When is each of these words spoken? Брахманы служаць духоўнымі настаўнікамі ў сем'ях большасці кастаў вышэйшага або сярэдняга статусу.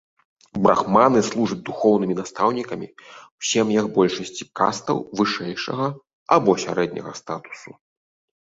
Брахманы 0.63 1.19
служаць 1.27 1.57
духоўнымі 1.69 2.15
настаўнікамі 2.21 2.87
ў 2.93 3.41
сем'ях 3.51 3.85
большасці 3.99 4.43
кастаў 4.63 4.97
вышэйшага 5.23 5.85
або 6.39 6.51
сярэдняга 6.67 7.11
статусу. 7.25 7.69